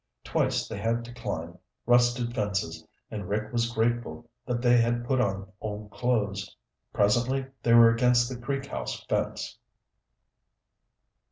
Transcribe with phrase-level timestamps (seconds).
[0.23, 5.21] Twice they had to climb rusted fences and Rick was grateful that they had put
[5.21, 6.55] on old clothes.
[6.91, 9.59] Presently they were against the Creek House fence.